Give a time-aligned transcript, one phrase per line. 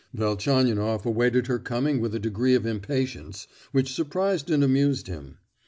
[0.15, 5.37] Velchaninoff awaited her coming with a degree of impatience which surprised and amused him.